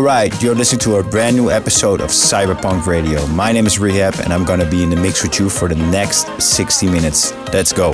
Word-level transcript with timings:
Alright, 0.00 0.42
you're 0.42 0.54
listening 0.54 0.80
to 0.80 0.96
a 0.96 1.02
brand 1.02 1.36
new 1.36 1.50
episode 1.50 2.00
of 2.00 2.08
Cyberpunk 2.08 2.86
Radio. 2.86 3.26
My 3.26 3.52
name 3.52 3.66
is 3.66 3.76
R3HAB, 3.76 4.24
and 4.24 4.32
I'm 4.32 4.46
gonna 4.46 4.64
be 4.64 4.82
in 4.82 4.88
the 4.88 4.96
mix 4.96 5.22
with 5.22 5.38
you 5.38 5.50
for 5.50 5.68
the 5.68 5.74
next 5.74 6.40
60 6.40 6.86
minutes. 6.86 7.34
Let's 7.52 7.70
go. 7.70 7.92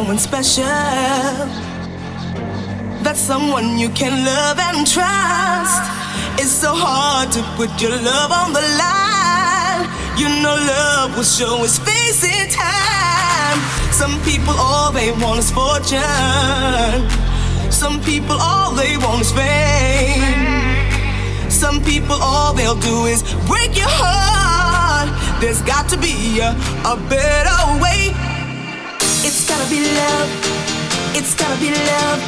Someone 0.00 0.18
special. 0.18 0.64
That's 3.04 3.20
someone 3.20 3.76
you 3.76 3.90
can 3.90 4.24
love 4.24 4.58
and 4.58 4.86
trust. 4.86 5.82
It's 6.40 6.56
so 6.64 6.72
hard 6.72 7.30
to 7.32 7.42
put 7.58 7.70
your 7.82 7.96
love 8.10 8.32
on 8.32 8.54
the 8.54 8.64
line. 8.80 9.82
You 10.16 10.28
know, 10.40 10.56
love 10.56 11.16
will 11.16 11.30
show 11.38 11.64
its 11.64 11.78
face 11.78 12.24
in 12.24 12.48
time. 12.48 13.58
Some 13.92 14.16
people, 14.24 14.54
all 14.56 14.90
they 14.90 15.12
want 15.20 15.38
is 15.44 15.50
fortune. 15.50 17.02
Some 17.70 18.00
people, 18.00 18.36
all 18.40 18.72
they 18.72 18.96
want 18.96 19.20
is 19.20 19.32
fame. 19.32 20.70
Some 21.50 21.84
people, 21.84 22.16
all 22.22 22.54
they'll 22.54 22.80
do 22.80 23.04
is 23.04 23.20
break 23.46 23.76
your 23.76 23.92
heart. 24.00 25.10
There's 25.42 25.60
got 25.60 25.90
to 25.90 25.98
be 25.98 26.40
a, 26.40 26.52
a 26.88 26.96
better 27.12 27.58
way 27.82 27.89
be 29.70 29.80
love. 29.94 30.30
It's 31.14 31.32
gotta 31.34 31.56
be 31.60 31.70
love. 31.70 32.20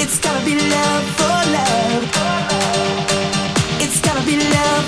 It's 0.00 0.18
gotta 0.18 0.42
be 0.46 0.54
love 0.54 1.04
for 1.18 1.36
love. 1.56 2.02
It's 3.84 4.00
gotta 4.00 4.24
be 4.24 4.36
love. 4.38 4.84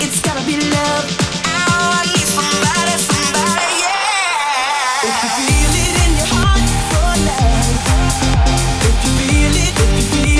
It's 0.00 0.20
gotta 0.20 0.44
be 0.46 0.56
love. 0.56 1.06
Oh, 1.50 1.98
I 1.98 2.02
need 2.14 2.28
somebody, 2.38 2.94
somebody, 3.10 3.70
yeah. 3.82 5.08
If 5.08 5.16
you 5.22 5.30
feel 5.36 5.72
it 5.82 5.96
in 6.04 6.10
your 6.18 6.30
heart 6.30 6.62
for 6.90 7.12
love, 7.28 7.74
if 8.88 8.96
you 9.04 9.10
feel 9.18 9.54
it, 9.64 9.74
if 9.82 9.90
you 9.98 10.04
feel 10.12 10.28
it. 10.30 10.33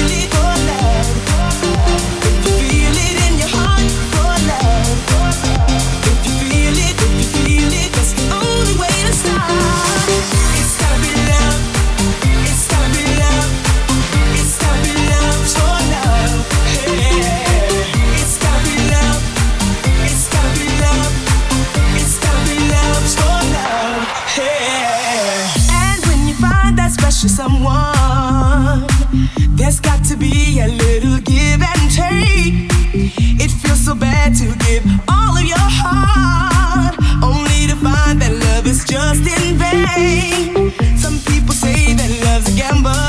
just 38.95 39.27
in 39.27 39.59
vain. 39.59 40.71
Some 40.97 41.19
people 41.27 41.53
say 41.53 41.95
that 41.95 42.11
love's 42.25 42.49
a 42.49 42.57
gamble. 42.57 43.04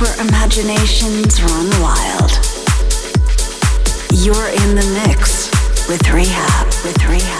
where 0.00 0.14
imaginations 0.20 1.40
run 1.42 1.70
wild. 1.80 2.30
You're 4.12 4.48
in 4.48 4.74
the 4.74 4.84
mix 5.06 5.48
with 5.88 6.02
R3HAB, 6.02 6.84
with 6.84 6.96
R3HAB. 6.98 7.35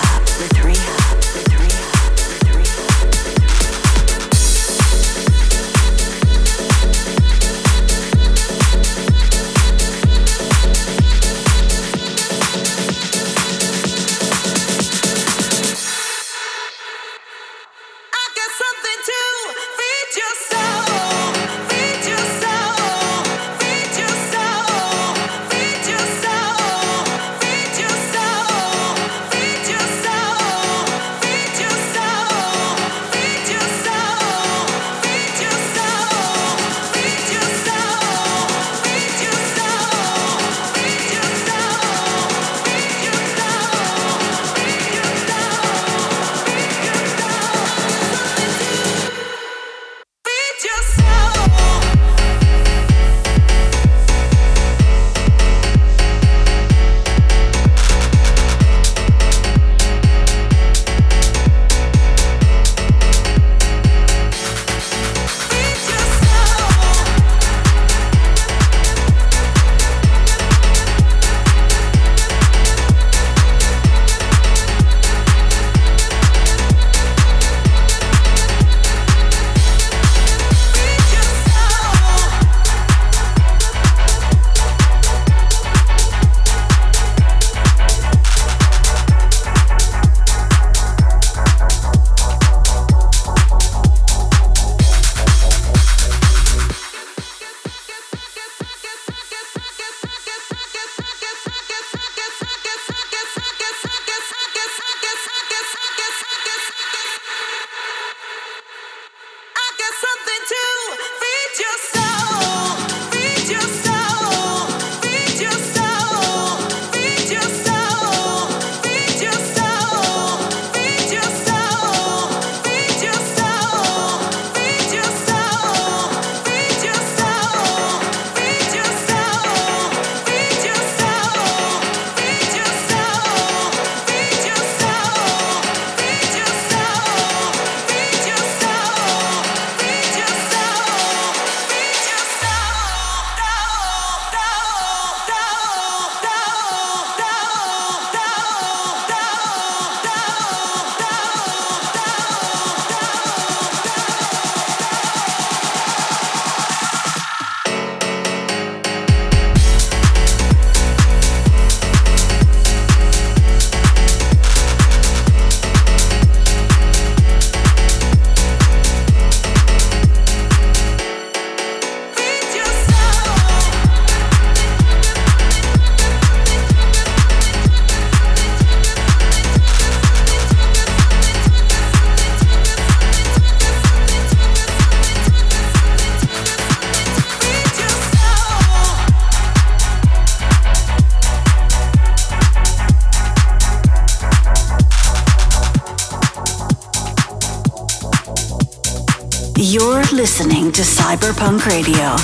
Listening 199.58 200.70
to 200.70 200.82
Cyberpunk 200.82 201.64
Radio. 201.64 202.16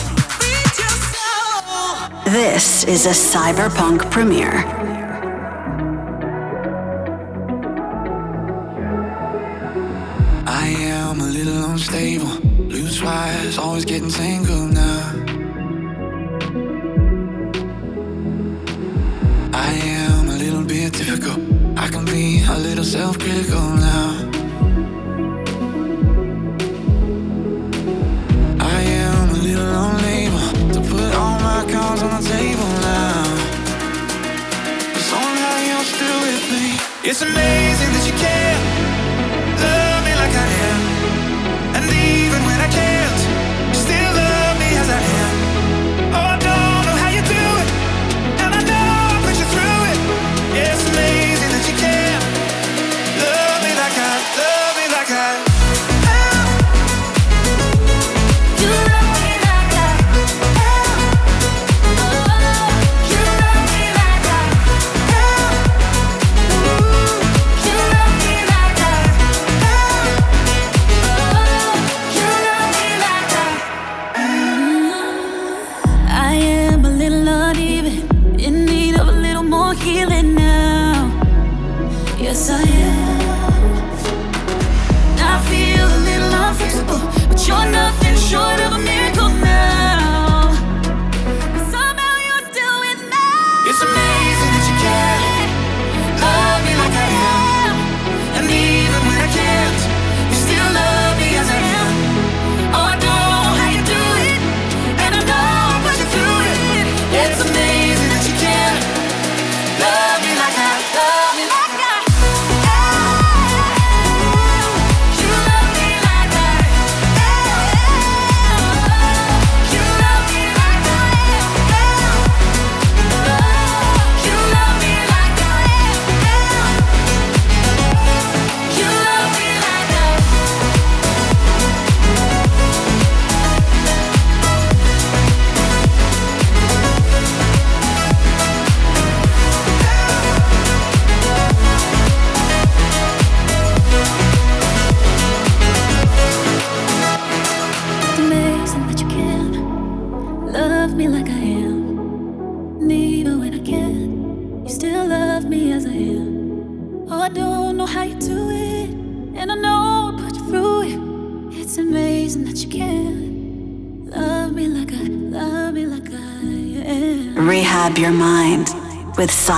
This 2.31 2.85
is 2.85 3.07
a 3.07 3.11
Cyberpunk 3.11 4.11
premiere. 4.11 4.65
I 10.47 10.67
am 10.79 11.21
a 11.21 11.25
little 11.25 11.71
unstable, 11.71 12.27
loose 12.69 13.03
wires, 13.03 13.57
always 13.57 13.87
getting 13.87 14.11
tangled 14.11 14.75
now. 14.75 15.13
I 19.55 19.73
am 19.73 20.29
a 20.29 20.37
little 20.37 20.65
bit 20.65 20.93
difficult, 20.93 21.41
I 21.79 21.89
can 21.89 22.05
be 22.05 22.45
a 22.47 22.59
little 22.59 22.85
self 22.85 23.19
critical 23.19 23.71
now. 23.77 23.92
It's 37.05 37.21
amazing 37.21 37.93
that 37.93 38.05
you 38.07 38.15
care, 38.15 38.57
love 39.61 40.03
me 40.07 40.15
like 40.15 40.33
I 40.33 40.49
am, 40.71 40.82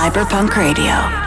Cyberpunk 0.05 0.55
Radio. 0.55 1.24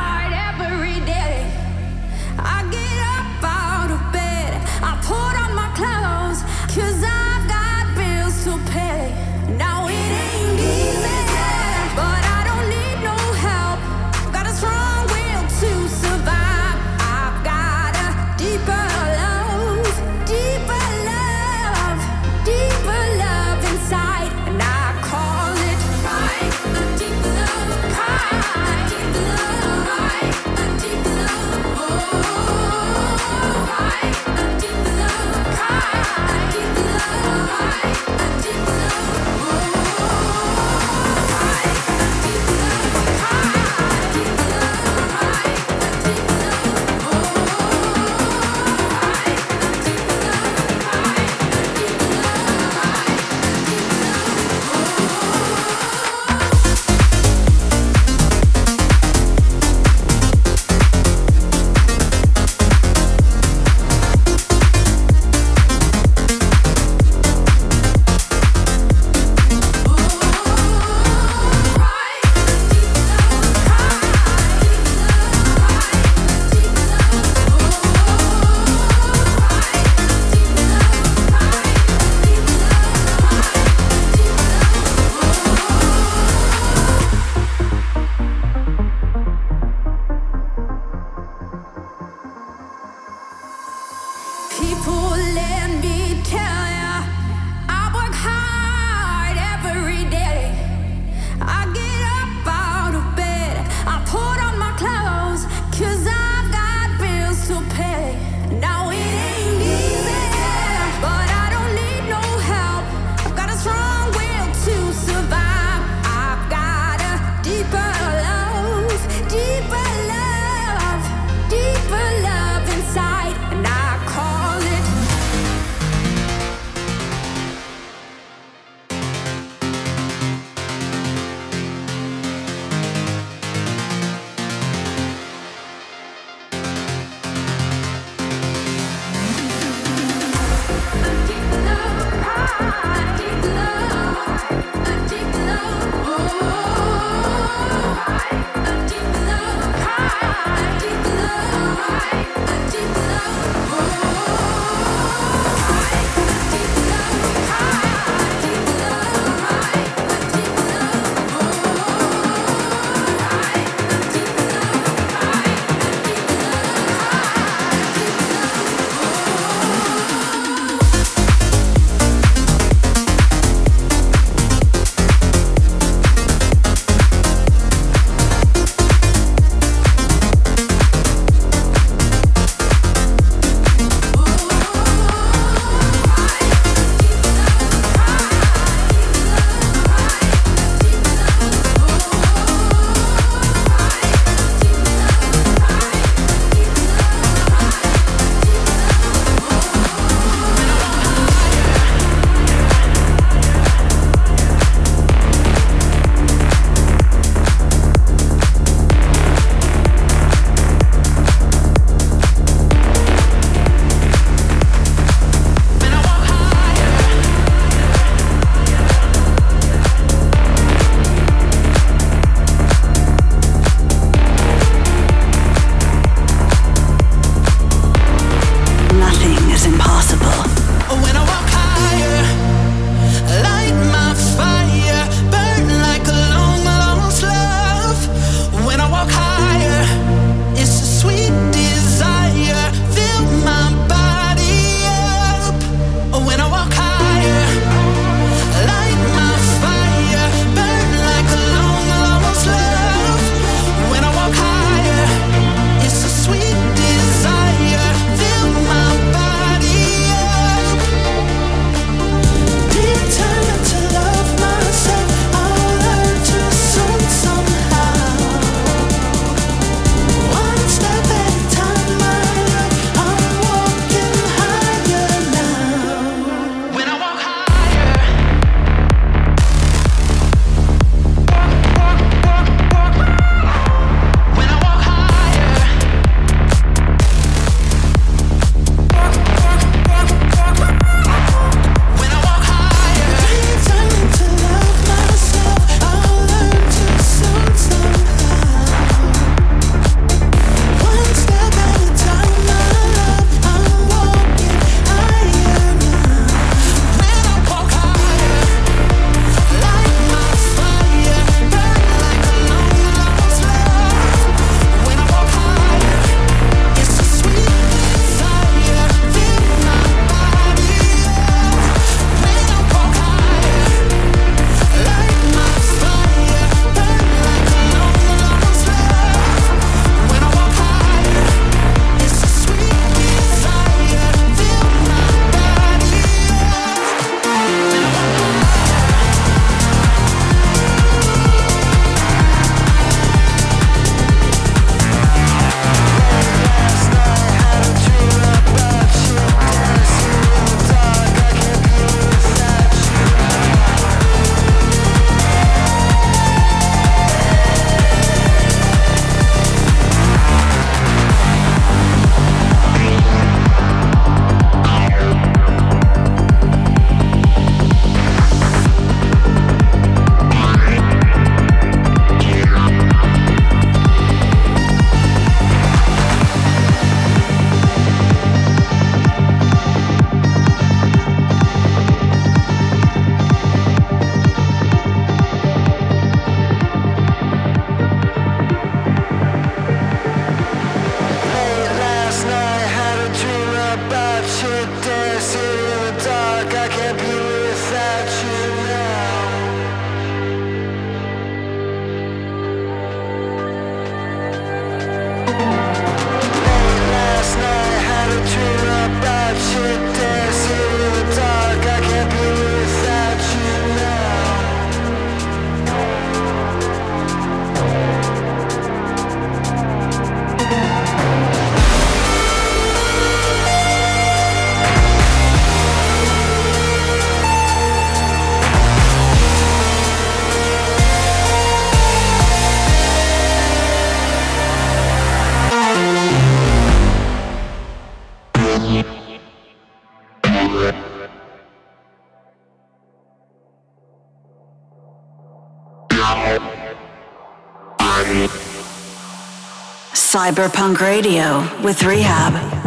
Cyberpunk 450.28 450.78
Radio 450.82 451.40
with 451.62 451.78
R3HAB. 451.78 452.57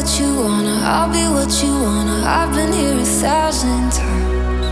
what 0.00 0.18
you 0.18 0.34
wanna, 0.34 0.80
I'll 0.82 1.12
be 1.12 1.28
what 1.28 1.52
you 1.62 1.72
wanna. 1.74 2.24
I've 2.24 2.54
been 2.54 2.72
here 2.72 2.98
a 2.98 3.04
thousand 3.04 3.92
times. 3.92 4.64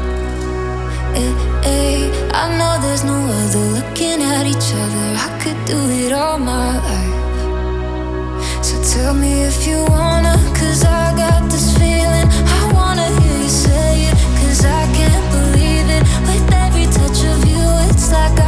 Hey, 1.63 2.09
I 2.33 2.45
know 2.57 2.81
there's 2.81 3.05
no 3.05 3.19
other 3.41 3.65
looking 3.77 4.23
at 4.23 4.47
each 4.47 4.73
other. 4.83 5.07
I 5.27 5.29
could 5.43 5.61
do 5.67 5.79
it 6.03 6.13
all 6.15 6.39
my 6.39 6.71
life. 6.89 8.65
So 8.65 8.75
tell 8.95 9.13
me 9.13 9.43
if 9.43 9.67
you 9.67 9.85
wanna, 9.97 10.35
cause 10.59 10.83
I 10.85 11.15
got 11.15 11.51
this 11.53 11.77
feeling. 11.77 12.29
I 12.61 12.73
wanna 12.73 13.09
hear 13.21 13.39
you 13.45 13.51
say 13.51 14.09
it, 14.09 14.17
cause 14.41 14.65
I 14.65 14.83
can't 14.97 15.27
believe 15.37 15.89
it. 15.97 16.03
With 16.29 16.47
every 16.65 16.87
touch 16.87 17.21
of 17.33 17.45
you, 17.45 17.65
it's 17.91 18.11
like 18.11 18.39
I 18.41 18.48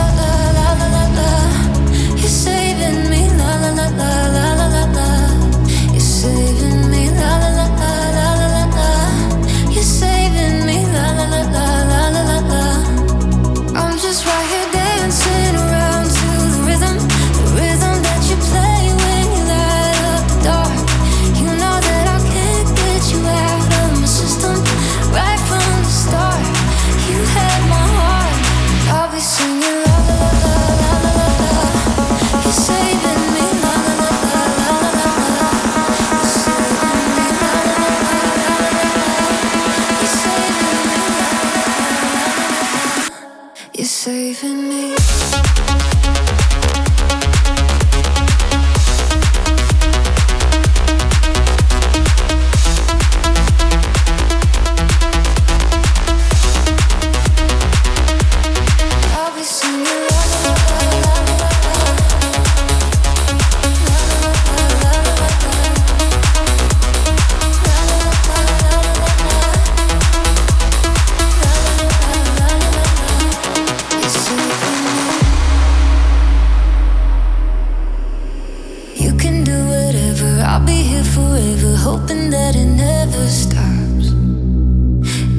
I'll 80.61 80.67
be 80.67 80.83
here 80.83 81.03
forever, 81.03 81.75
hoping 81.75 82.29
that 82.29 82.55
it 82.55 82.67
never 82.67 83.25
stops. 83.25 84.13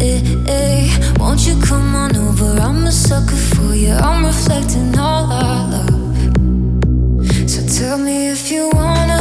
Eh, 0.01 0.21
eh, 0.49 0.89
won't 1.17 1.47
you 1.47 1.55
come 1.63 1.95
on 1.95 2.17
over? 2.17 2.59
I'm 2.61 2.85
a 2.87 2.91
sucker 2.91 3.37
for 3.55 3.73
you. 3.73 3.93
I'm 3.93 4.25
reflecting 4.27 4.99
all 4.99 5.31
our 5.31 5.71
love. 5.71 5.95
So 7.49 7.61
tell 7.79 7.99
me 7.99 8.31
if 8.31 8.51
you 8.51 8.69
wanna, 8.75 9.21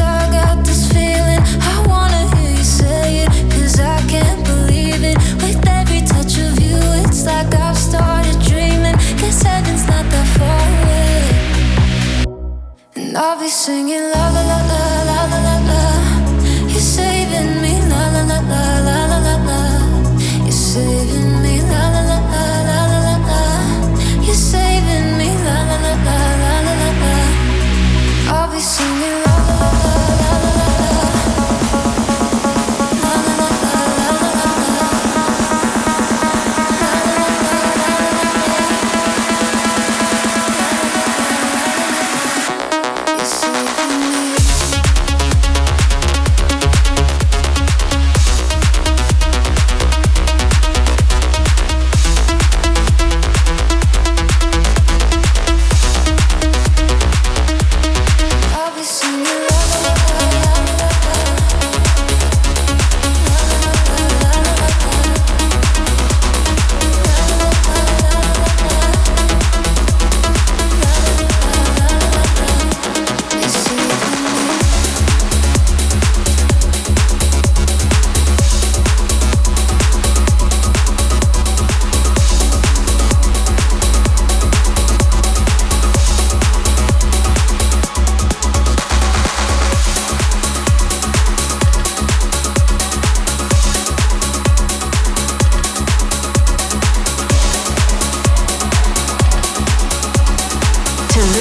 I 0.00 0.30
got 0.32 0.64
this 0.64 0.90
feeling. 0.90 1.42
I 1.70 1.84
wanna 1.86 2.22
hear 2.34 2.52
you 2.56 2.64
say 2.64 3.26
I 3.78 4.00
can't 4.08 4.42
believe 4.46 5.04
it. 5.04 5.18
With 5.44 5.68
every 5.68 6.00
touch 6.00 6.38
of 6.38 6.58
you, 6.64 6.78
it's 7.04 7.26
like 7.26 7.54
I've 7.54 7.76
started 7.76 8.40
dreaming. 8.40 8.96
Heaven's 9.44 9.84
not 9.86 10.06
that 10.12 10.28
far 10.38 10.62
away. 10.80 11.20
And 12.96 13.18
I'll 13.18 13.38
be 13.38 13.48
singing 13.48 14.04
la 14.14 14.30
la 14.30 14.42
la. 14.48 14.61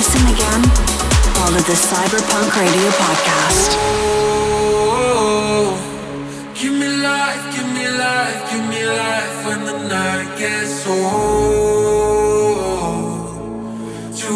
listen 0.02 0.26
again, 0.34 0.64
follow 1.38 1.62
the 1.72 1.78
Cyberpunk 1.90 2.50
Radio 2.60 2.90
Podcast. 3.02 3.70
Oh, 5.06 5.78
give 6.56 6.74
me 6.74 6.88
life, 7.10 7.44
give 7.56 7.70
me 7.78 7.86
life, 8.06 8.42
give 8.52 8.66
me 8.74 8.82
life 9.02 9.46
when 9.46 9.60
the 9.70 9.78
night 9.98 10.30
gets 10.40 10.88
old. 10.88 11.92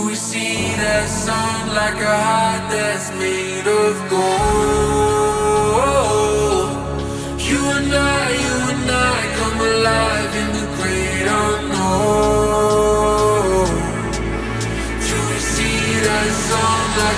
We 0.08 0.14
see 0.14 0.76
that 0.84 1.08
sun 1.10 1.74
like 1.74 2.00
a 2.00 2.18
heart 2.26 2.64
that's 2.72 3.10
made 3.20 3.68
of 3.68 4.10
gold. 4.10 4.65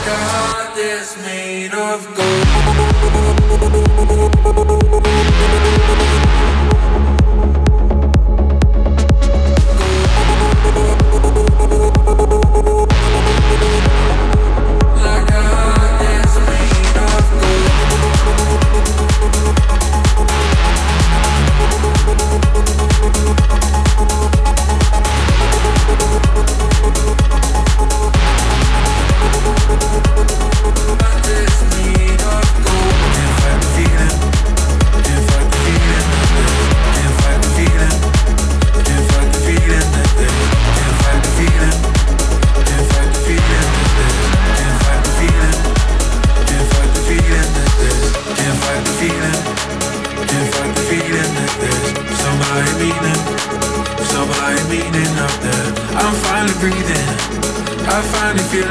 God 0.08 0.78
is 0.78 1.18
made 1.18 1.74
of 1.74 2.06
gold. 2.16 2.48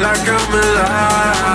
like 0.01 0.29
I'm 0.29 0.53
alive. 0.53 1.46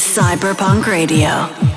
Cyberpunk 0.00 0.86
Radio. 0.86 1.71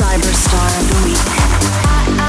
Cyberstar 0.00 0.80
of 0.80 0.88
the 0.88 1.04
Week. 1.04 2.19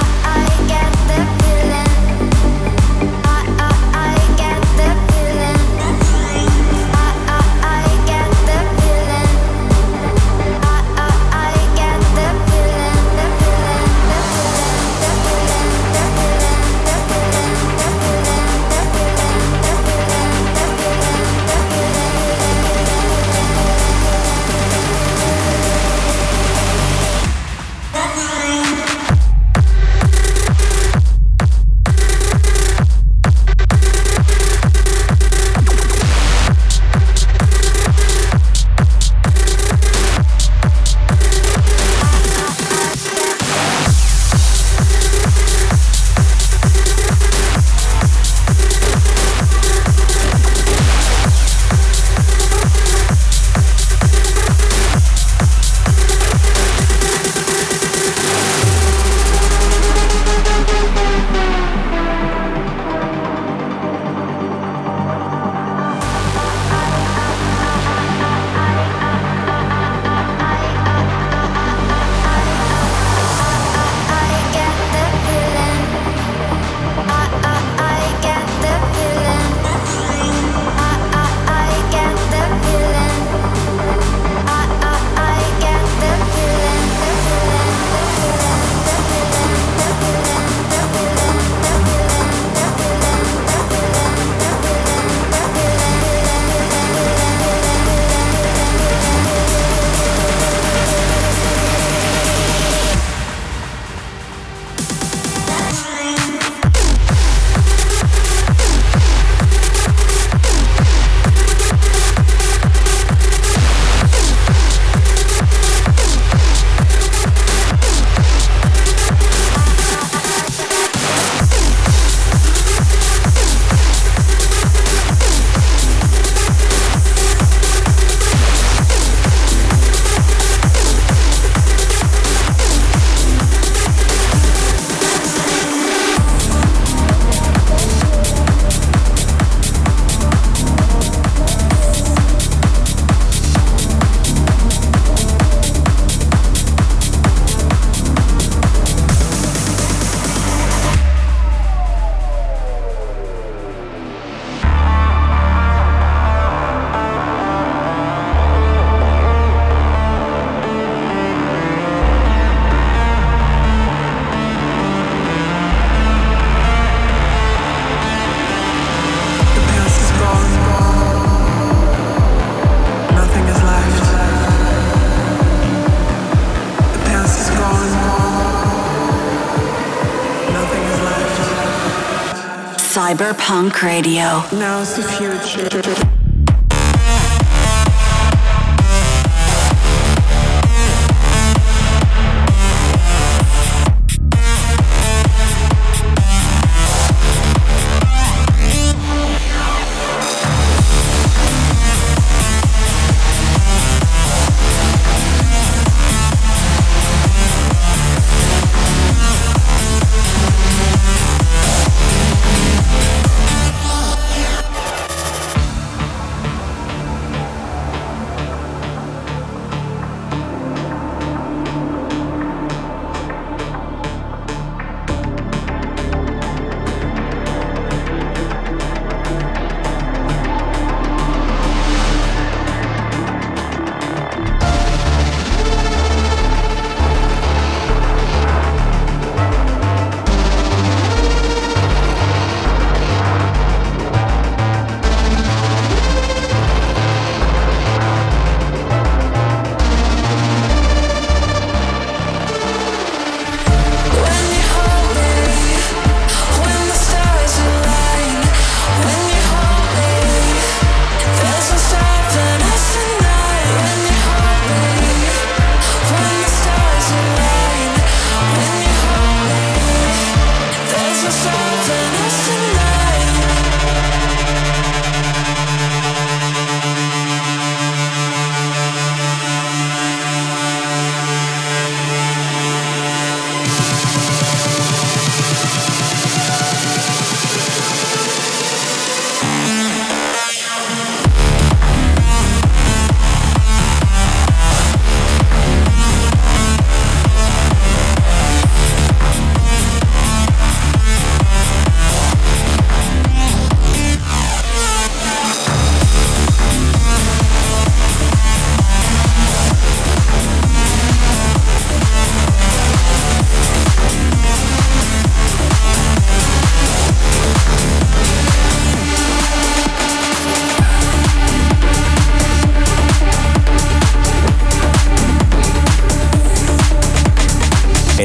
Cyberpunk 183.11 183.81
Radio. 183.81 184.41
Now's 184.57 184.95
the 184.95 185.03
future. 185.03 186.10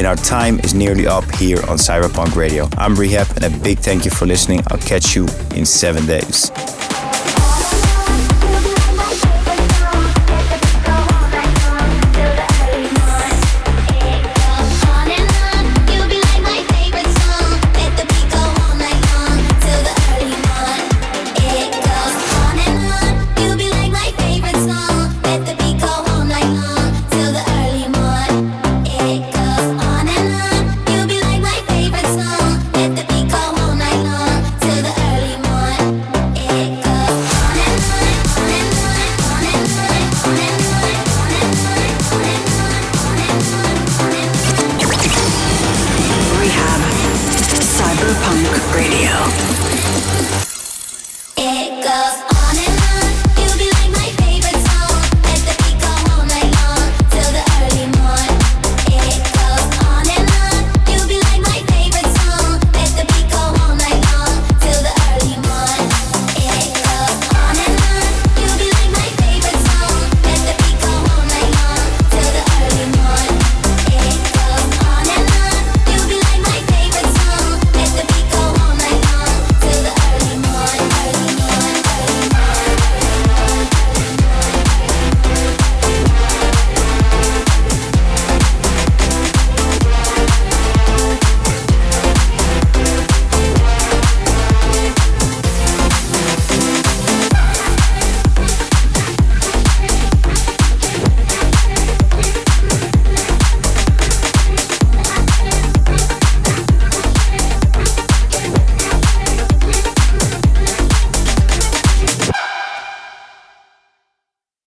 Our 0.07 0.15
time 0.15 0.61
is 0.61 0.73
nearly 0.73 1.05
up 1.05 1.29
here 1.35 1.57
on 1.63 1.75
Cyberpunk 1.75 2.37
Radio. 2.37 2.69
I'm 2.77 2.95
R3HAB, 2.95 3.35
and 3.35 3.53
a 3.53 3.59
big 3.59 3.79
thank 3.79 4.05
you 4.05 4.11
for 4.11 4.25
listening. 4.25 4.63
I'll 4.67 4.77
catch 4.77 5.17
you 5.17 5.27
in 5.53 5.65
seven 5.65 6.05
days. 6.05 6.49